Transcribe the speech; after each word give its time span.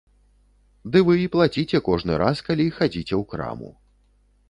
Ды 0.95 1.03
вы 1.09 1.17
і 1.25 1.27
плаціце 1.35 1.83
кожны 1.91 2.13
раз, 2.25 2.43
калі 2.51 2.67
хадзіце 2.81 3.11
ў 3.11 3.23
краму. 3.35 3.71